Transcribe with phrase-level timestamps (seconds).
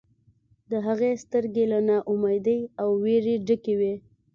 [0.71, 3.93] د هغې سترګې له نا امیدۍ او ویرې ډکې وې